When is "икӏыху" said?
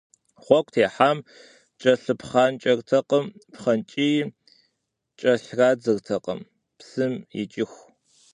7.41-7.83